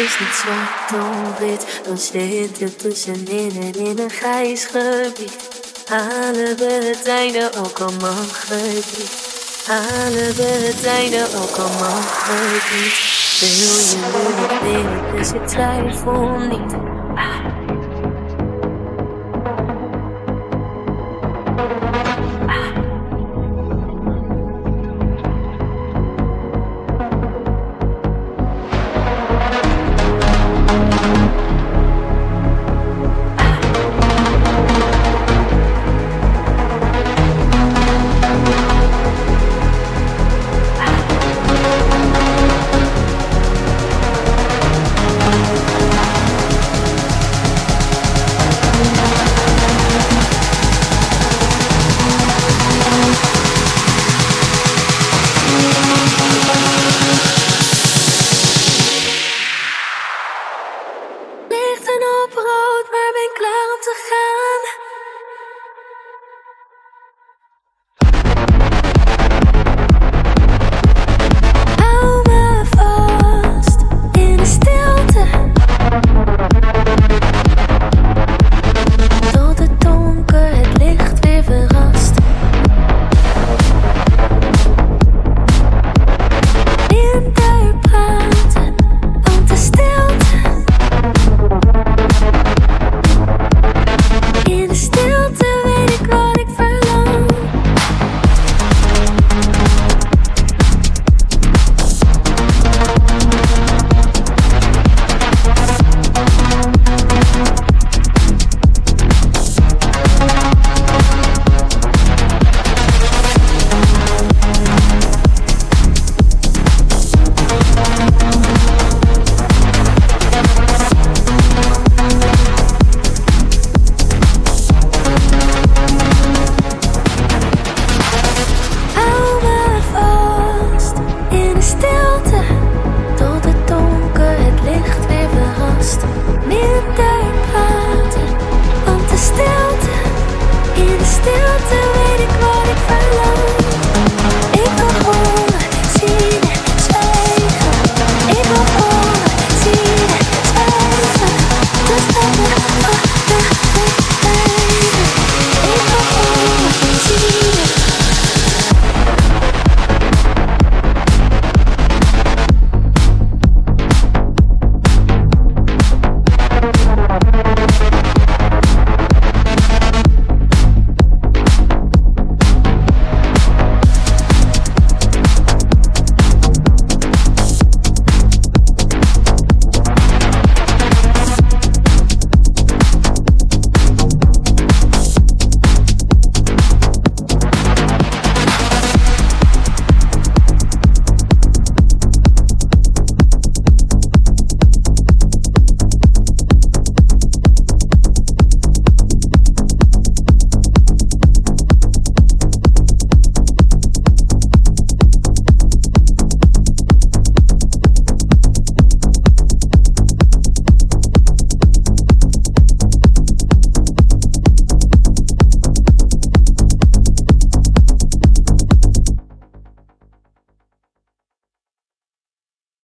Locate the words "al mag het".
7.78-8.98, 11.56-12.66